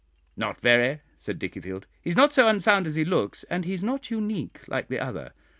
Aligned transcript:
"Not 0.35 0.59
very," 0.59 1.01
said 1.15 1.37
Dickiefield; 1.39 1.83
"he 2.01 2.09
is 2.09 2.15
not 2.15 2.33
so 2.33 2.47
unsound 2.47 2.87
as 2.87 2.95
he 2.95 3.05
looks, 3.05 3.43
and 3.51 3.65
he 3.65 3.73
is 3.75 3.83
not 3.83 4.09
unique, 4.09 4.67
like 4.67 4.87
the 4.87 4.97
other. 4.97 5.33